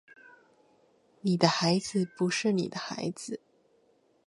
[1.19, 3.39] 你的孩子不是你的孩子